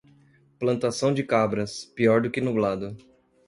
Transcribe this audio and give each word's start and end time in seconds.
Plantação 0.57 1.13
de 1.13 1.21
cabras, 1.23 1.85
pior 1.85 2.23
do 2.23 2.31
que 2.31 2.41
nublado. 2.41 2.97